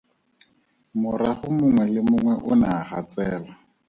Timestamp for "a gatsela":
2.79-3.51